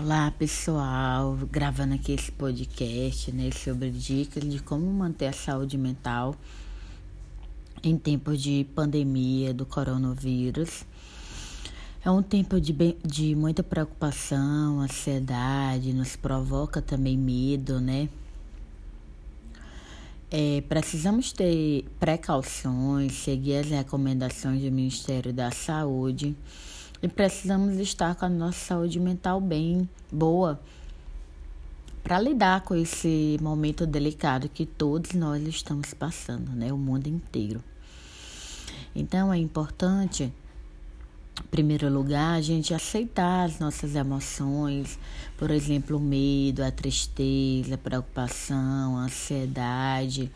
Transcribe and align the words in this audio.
Olá 0.00 0.30
pessoal, 0.30 1.36
gravando 1.50 1.92
aqui 1.92 2.12
esse 2.12 2.30
podcast 2.30 3.32
né, 3.32 3.50
sobre 3.50 3.90
dicas 3.90 4.48
de 4.48 4.60
como 4.60 4.86
manter 4.92 5.26
a 5.26 5.32
saúde 5.32 5.76
mental 5.76 6.36
em 7.82 7.98
tempos 7.98 8.40
de 8.40 8.64
pandemia 8.76 9.52
do 9.52 9.66
coronavírus. 9.66 10.84
É 12.04 12.08
um 12.12 12.22
tempo 12.22 12.60
de, 12.60 12.72
de 13.04 13.34
muita 13.34 13.64
preocupação, 13.64 14.78
ansiedade, 14.78 15.92
nos 15.92 16.14
provoca 16.14 16.80
também 16.80 17.18
medo, 17.18 17.80
né? 17.80 18.08
É, 20.30 20.62
precisamos 20.68 21.32
ter 21.32 21.84
precauções, 21.98 23.14
seguir 23.14 23.56
as 23.56 23.66
recomendações 23.68 24.62
do 24.62 24.70
Ministério 24.70 25.32
da 25.32 25.50
Saúde 25.50 26.36
e 27.02 27.08
precisamos 27.08 27.76
estar 27.76 28.14
com 28.14 28.24
a 28.24 28.28
nossa 28.28 28.58
saúde 28.58 28.98
mental 28.98 29.40
bem 29.40 29.88
boa 30.10 30.60
para 32.02 32.20
lidar 32.20 32.62
com 32.62 32.74
esse 32.74 33.38
momento 33.40 33.86
delicado 33.86 34.48
que 34.48 34.64
todos 34.64 35.12
nós 35.12 35.46
estamos 35.46 35.92
passando, 35.92 36.50
né? 36.52 36.72
O 36.72 36.78
mundo 36.78 37.06
inteiro. 37.06 37.62
Então 38.94 39.32
é 39.32 39.36
importante, 39.36 40.24
em 40.24 41.46
primeiro 41.50 41.92
lugar, 41.92 42.34
a 42.34 42.40
gente 42.40 42.72
aceitar 42.72 43.44
as 43.44 43.58
nossas 43.58 43.94
emoções, 43.94 44.98
por 45.36 45.50
exemplo, 45.50 45.98
o 45.98 46.00
medo, 46.00 46.64
a 46.64 46.70
tristeza, 46.70 47.74
a 47.74 47.78
preocupação, 47.78 48.96
a 48.96 49.02
ansiedade 49.02 50.32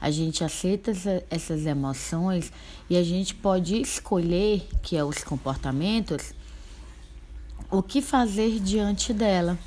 a 0.00 0.10
gente 0.10 0.42
aceita 0.42 0.92
essas 1.28 1.66
emoções 1.66 2.50
e 2.88 2.96
a 2.96 3.02
gente 3.02 3.34
pode 3.34 3.80
escolher, 3.80 4.66
que 4.82 4.96
é 4.96 5.04
os 5.04 5.22
comportamentos, 5.22 6.32
o 7.70 7.82
que 7.82 8.00
fazer 8.00 8.58
diante 8.60 9.12
dela. 9.12 9.58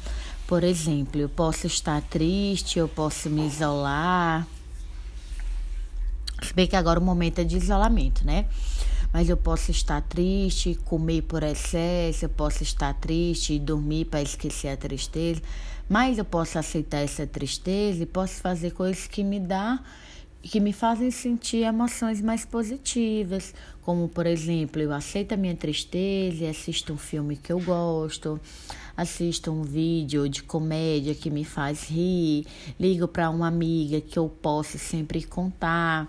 Por 0.48 0.64
exemplo, 0.64 1.22
eu 1.22 1.30
posso 1.30 1.68
estar 1.68 2.02
triste, 2.02 2.80
eu 2.80 2.88
posso 2.88 3.30
me 3.30 3.46
isolar. 3.46 4.48
Se 6.42 6.54
bem 6.54 6.68
que 6.68 6.76
agora 6.76 7.00
o 7.00 7.04
momento 7.04 7.40
é 7.40 7.44
de 7.44 7.56
isolamento, 7.56 8.26
né? 8.26 8.46
Mas 9.14 9.30
eu 9.30 9.38
posso 9.38 9.70
estar 9.70 10.02
triste, 10.02 10.78
comer 10.84 11.22
por 11.22 11.44
excesso, 11.44 12.26
eu 12.26 12.30
posso 12.30 12.64
estar 12.64 12.94
triste 12.96 13.54
e 13.54 13.60
dormir 13.60 14.06
para 14.06 14.24
esquecer 14.24 14.70
a 14.70 14.78
tristeza. 14.78 15.42
Mas 15.88 16.18
eu 16.18 16.26
posso 16.26 16.58
aceitar 16.58 16.98
essa 16.98 17.26
tristeza 17.28 18.02
e 18.02 18.06
posso 18.08 18.42
fazer 18.42 18.72
coisas 18.72 19.06
que 19.06 19.24
me 19.24 19.40
dão 19.40 19.80
que 20.50 20.60
me 20.60 20.74
fazem 20.74 21.10
sentir 21.10 21.64
emoções 21.64 22.22
mais 22.22 22.46
positivas, 22.46 23.54
como 23.82 24.10
por 24.10 24.26
exemplo, 24.26 24.82
eu 24.82 24.92
aceito 24.92 25.34
a 25.34 25.38
minha 25.38 25.56
tristeza 25.56 26.44
e 26.44 26.48
assisto 26.48 26.94
um 26.94 26.98
filme 26.98 27.38
que 27.38 27.52
eu 27.52 27.60
gosto, 27.62 28.40
assisto 28.96 29.52
um 29.52 29.64
vídeo 29.64 30.28
de 30.28 30.44
comédia 30.44 31.16
que 31.16 31.30
me 31.30 31.46
faz 31.46 31.90
rir, 31.90 32.46
ligo 32.80 33.08
para 33.08 33.30
uma 33.30 33.48
amiga 33.48 34.02
que 34.02 34.20
eu 34.20 34.28
posso 34.28 34.78
sempre 34.78 35.24
contar 35.24 36.08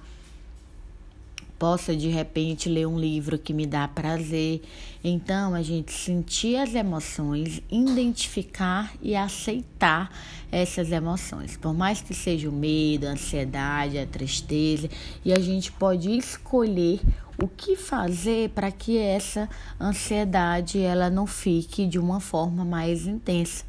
possa 1.58 1.96
de 1.96 2.08
repente 2.08 2.68
ler 2.68 2.86
um 2.86 2.98
livro 2.98 3.38
que 3.38 3.52
me 3.52 3.66
dá 3.66 3.86
prazer. 3.86 4.62
Então, 5.02 5.54
a 5.54 5.62
gente 5.62 5.92
sentir 5.92 6.56
as 6.56 6.74
emoções, 6.74 7.62
identificar 7.70 8.92
e 9.02 9.14
aceitar 9.14 10.10
essas 10.50 10.92
emoções, 10.92 11.56
por 11.56 11.74
mais 11.74 12.00
que 12.00 12.14
seja 12.14 12.48
o 12.48 12.52
medo, 12.52 13.06
a 13.06 13.10
ansiedade, 13.10 13.98
a 13.98 14.06
tristeza, 14.06 14.88
e 15.24 15.32
a 15.32 15.38
gente 15.38 15.72
pode 15.72 16.10
escolher 16.16 17.00
o 17.42 17.48
que 17.48 17.76
fazer 17.76 18.50
para 18.50 18.70
que 18.70 18.96
essa 18.96 19.48
ansiedade 19.80 20.78
ela 20.78 21.10
não 21.10 21.26
fique 21.26 21.86
de 21.86 21.98
uma 21.98 22.20
forma 22.20 22.64
mais 22.64 23.06
intensa. 23.06 23.64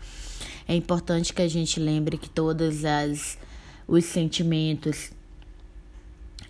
É 0.68 0.76
importante 0.76 1.34
que 1.34 1.42
a 1.42 1.48
gente 1.48 1.80
lembre 1.80 2.18
que 2.18 2.30
todas 2.30 2.86
as 2.86 3.38
os 3.88 4.06
sentimentos 4.06 5.12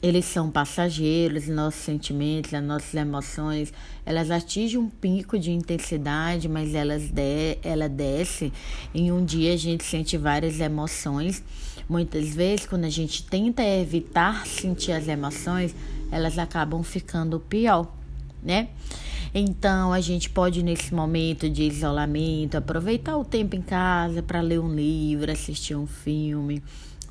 eles 0.01 0.25
são 0.25 0.51
passageiros, 0.51 1.47
nossos 1.47 1.81
sentimentos, 1.81 2.53
as 2.53 2.63
nossas 2.63 2.93
emoções, 2.93 3.73
elas 4.05 4.29
atingem 4.29 4.79
um 4.79 4.89
pico 4.89 5.39
de 5.39 5.51
intensidade, 5.51 6.47
mas 6.47 6.75
elas 6.75 7.09
de, 7.09 7.57
ela 7.63 7.89
desce. 7.89 8.51
Em 8.93 9.11
um 9.11 9.23
dia 9.23 9.53
a 9.53 9.57
gente 9.57 9.83
sente 9.83 10.17
várias 10.17 10.59
emoções. 10.59 11.43
Muitas 11.89 12.29
vezes, 12.29 12.65
quando 12.65 12.85
a 12.85 12.89
gente 12.89 13.23
tenta 13.23 13.63
evitar 13.63 14.45
sentir 14.45 14.91
as 14.91 15.07
emoções, 15.07 15.75
elas 16.11 16.37
acabam 16.37 16.83
ficando 16.83 17.39
pior, 17.39 17.91
né? 18.43 18.69
Então, 19.33 19.91
a 19.91 19.99
gente 19.99 20.29
pode, 20.29 20.63
nesse 20.63 20.93
momento 20.93 21.49
de 21.49 21.63
isolamento, 21.63 22.55
aproveitar 22.55 23.17
o 23.17 23.25
tempo 23.25 23.55
em 23.55 23.61
casa 23.61 24.23
para 24.23 24.39
ler 24.39 24.59
um 24.59 24.73
livro, 24.73 25.29
assistir 25.29 25.75
um 25.75 25.85
filme 25.85 26.63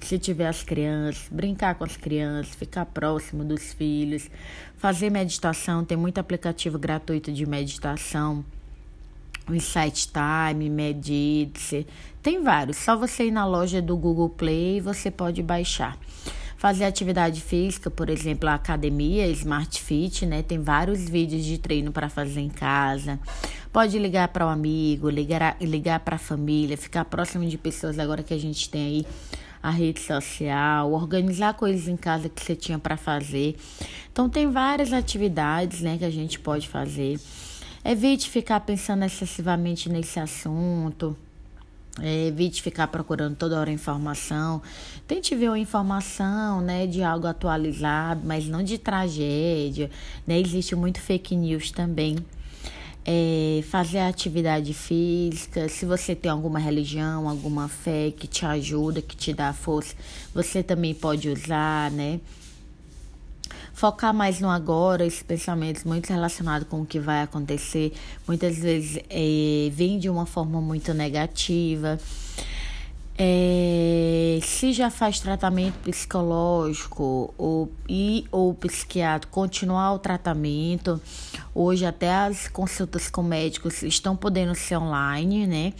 se 0.05 0.19
tiver 0.19 0.47
as 0.47 0.63
crianças, 0.63 1.27
brincar 1.31 1.75
com 1.75 1.85
as 1.85 1.97
crianças, 1.97 2.55
ficar 2.55 2.85
próximo 2.87 3.45
dos 3.45 3.73
filhos, 3.73 4.31
fazer 4.77 5.11
meditação, 5.11 5.85
tem 5.85 5.97
muito 5.97 6.19
aplicativo 6.19 6.79
gratuito 6.79 7.33
de 7.33 7.47
meditação. 7.47 8.45
O 9.49 9.55
Insight 9.55 10.09
Time, 10.11 10.71
Medite, 10.71 11.87
tem 12.23 12.43
vários. 12.43 12.79
Só 12.79 12.97
você 12.97 13.27
ir 13.27 13.31
na 13.31 13.47
loja 13.47 13.83
do 13.83 13.97
Google 13.97 14.31
Play 14.31 14.79
e 14.79 14.81
você 14.81 15.11
pode 15.11 15.43
baixar. 15.43 15.99
Fazer 16.57 16.85
atividade 16.85 17.43
física, 17.43 17.91
por 17.91 18.09
exemplo, 18.09 18.49
a 18.49 18.55
academia 18.55 19.27
Smart 19.29 19.83
Fit, 19.83 20.25
né? 20.25 20.43
Tem 20.43 20.59
vários 20.59 21.07
vídeos 21.07 21.45
de 21.45 21.59
treino 21.59 21.93
para 21.93 22.09
fazer 22.09 22.41
em 22.41 22.49
casa. 22.49 23.21
Pode 23.71 23.99
ligar 23.99 24.29
para 24.29 24.47
um 24.47 24.49
amigo, 24.49 25.11
ligar, 25.11 25.59
ligar 25.61 26.01
para 26.01 26.17
a 26.17 26.19
família, 26.19 26.79
ficar 26.79 27.05
próximo 27.05 27.45
de 27.47 27.59
pessoas 27.59 27.99
agora 27.99 28.23
que 28.23 28.33
a 28.33 28.39
gente 28.39 28.71
tem 28.71 28.87
aí 28.87 29.07
a 29.65 29.71
rede 29.71 29.99
social, 29.99 30.93
organizar 30.93 31.55
coisas 31.55 31.89
em 31.89 31.97
casa 31.97 32.29
que 32.29 32.45
você 32.45 32.55
tinha 32.55 32.79
para 32.79 32.99
fazer. 32.99 33.57
Então 34.13 34.29
tem 34.29 34.51
várias 34.51 34.93
atividades, 34.93 35.81
né, 35.81 35.97
que 35.97 36.05
a 36.05 36.11
gente 36.11 36.39
pode 36.39 36.69
fazer. 36.69 37.19
Evite 37.83 38.29
ficar 38.29 38.61
pensando 38.61 39.07
excessivamente 39.07 39.89
nesse 39.89 40.21
assunto. 40.21 41.17
É, 41.99 42.27
evite 42.27 42.61
ficar 42.61 42.89
procurando 42.89 43.37
toda 43.37 43.59
hora 43.59 43.71
informação. 43.71 44.61
Tente 45.09 45.35
ver 45.35 45.49
uma 45.49 45.59
informação 45.59 46.61
né, 46.61 46.87
de 46.87 47.03
algo 47.03 47.27
atualizado, 47.27 48.21
mas 48.23 48.47
não 48.47 48.63
de 48.63 48.77
tragédia. 48.77 49.91
Né? 50.27 50.41
Existe 50.41 50.77
muito 50.77 51.01
fake 51.01 51.35
news 51.35 51.71
também 51.71 52.17
é, 53.05 53.63
fazer 53.69 53.99
atividade 53.99 54.73
física, 54.73 55.69
se 55.69 55.85
você 55.85 56.15
tem 56.15 56.31
alguma 56.31 56.59
religião, 56.59 57.29
alguma 57.29 57.69
fé 57.69 58.11
que 58.11 58.27
te 58.27 58.47
ajuda, 58.47 59.03
que 59.03 59.15
te 59.17 59.33
dá 59.33 59.53
força, 59.53 59.95
você 60.35 60.63
também 60.63 60.95
pode 60.95 61.29
usar, 61.29 61.91
né? 61.91 62.21
Focar 63.75 64.15
mais 64.15 64.41
no 64.41 64.49
agora, 64.49 65.05
esses 65.05 65.23
pensamentos 65.23 65.85
muito 65.85 66.09
relacionados 66.09 66.67
com 66.69 66.81
o 66.83 66.87
que 66.87 66.99
vai 66.99 67.23
acontecer, 67.23 67.93
muitas 68.27 68.57
vezes 68.59 68.99
é, 69.11 69.69
vem 69.73 69.99
de 69.99 70.09
uma 70.09 70.25
forma 70.25 70.61
muito 70.61 70.95
negativa. 70.95 71.99
É, 73.17 74.41
se 74.43 74.73
já 74.73 74.91
faz 74.91 75.21
tratamento 75.21 75.75
psicológico 75.85 77.33
ou, 77.39 77.71
e 77.89 78.27
ou 78.33 78.53
psiquiátrico, 78.55 79.33
continuar 79.33 79.93
o 79.93 79.99
tratamento. 79.99 81.01
Hoje 81.55 81.87
até 81.87 82.13
as 82.13 82.49
consultas 82.49 83.09
com 83.09 83.23
médicos 83.23 83.83
estão 83.85 84.17
podendo 84.17 84.55
ser 84.57 84.77
online, 84.77 85.47
né? 85.47 85.73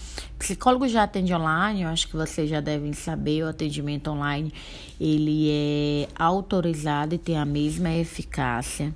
Psicólogo 0.45 0.87
já 0.87 1.05
atende 1.05 1.33
online, 1.33 1.85
eu 1.85 1.89
acho 1.89 2.07
que 2.07 2.17
vocês 2.17 2.51
já 2.51 2.61
devem 2.61 2.93
saber, 2.93 3.43
o 3.45 3.49
atendimento 3.49 4.11
online 4.11 4.53
ele 5.01 5.49
é 5.51 6.09
autorizado 6.15 7.15
e 7.15 7.19
tem 7.19 7.39
a 7.39 7.47
mesma 7.47 7.91
eficácia. 7.91 8.95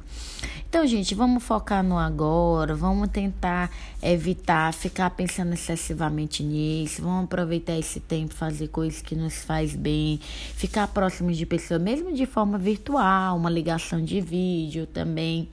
Então, 0.69 0.87
gente, 0.87 1.15
vamos 1.15 1.43
focar 1.43 1.83
no 1.83 1.97
agora, 1.97 2.75
vamos 2.75 3.09
tentar 3.09 3.71
evitar 4.03 4.75
ficar 4.75 5.09
pensando 5.09 5.55
excessivamente 5.55 6.43
nisso, 6.43 7.01
vamos 7.01 7.25
aproveitar 7.25 7.79
esse 7.79 7.99
tempo, 7.99 8.35
fazer 8.35 8.69
coisas 8.69 9.01
que 9.01 9.15
nos 9.15 9.43
faz 9.43 9.75
bem, 9.75 10.21
ficar 10.55 10.87
próximos 10.89 11.39
de 11.39 11.47
pessoas, 11.47 11.81
mesmo 11.81 12.13
de 12.13 12.27
forma 12.27 12.59
virtual, 12.59 13.39
uma 13.39 13.49
ligação 13.49 14.05
de 14.05 14.21
vídeo 14.21 14.87
também. 14.87 15.49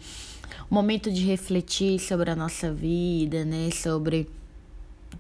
Momento 0.70 1.10
de 1.10 1.24
refletir 1.24 2.00
sobre 2.00 2.32
a 2.32 2.36
nossa 2.36 2.70
vida, 2.70 3.46
né? 3.46 3.70
Sobre 3.72 4.28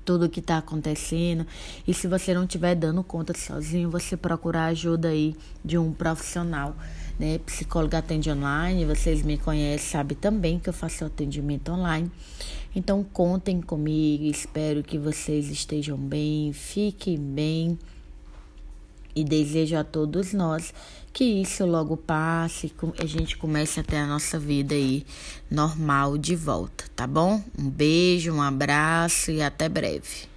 tudo 0.03 0.29
que 0.29 0.39
está 0.39 0.57
acontecendo. 0.57 1.45
E 1.87 1.93
se 1.93 2.07
você 2.07 2.33
não 2.33 2.43
estiver 2.43 2.75
dando 2.75 3.03
conta 3.03 3.33
sozinho, 3.37 3.89
você 3.89 4.17
procurar 4.17 4.65
ajuda 4.65 5.09
aí 5.09 5.35
de 5.63 5.77
um 5.77 5.91
profissional 5.91 6.75
né? 7.19 7.39
Psicóloga 7.39 7.99
atende 7.99 8.29
online, 8.29 8.85
vocês 8.85 9.21
me 9.21 9.37
conhecem, 9.37 9.89
sabe 9.89 10.15
também 10.15 10.59
que 10.59 10.69
eu 10.69 10.73
faço 10.73 11.05
atendimento 11.05 11.71
online. 11.71 12.11
Então 12.75 13.03
contem 13.03 13.61
comigo, 13.61 14.25
espero 14.25 14.83
que 14.83 14.97
vocês 14.97 15.49
estejam 15.49 15.97
bem, 15.97 16.51
fiquem 16.51 17.17
bem. 17.17 17.79
E 19.15 19.23
desejo 19.23 19.77
a 19.77 19.83
todos 19.83 20.33
nós 20.33 20.73
que 21.15 21.23
isso 21.23 21.65
logo 21.65 21.95
passe, 21.95 22.67
e 22.67 23.01
a 23.01 23.05
gente 23.05 23.37
comece 23.37 23.79
a 23.79 23.83
ter 23.83 23.95
a 23.95 24.05
nossa 24.05 24.37
vida 24.37 24.75
aí 24.75 25.05
normal 25.49 26.17
de 26.17 26.35
volta, 26.35 26.83
tá 26.93 27.07
bom? 27.07 27.41
Um 27.57 27.69
beijo, 27.69 28.33
um 28.33 28.41
abraço 28.41 29.31
e 29.31 29.41
até 29.41 29.69
breve. 29.69 30.34